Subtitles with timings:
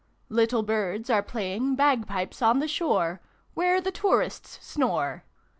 [0.29, 3.21] Little Birds are playing Bagpipes on the shore,
[3.53, 5.25] Where the tourists snore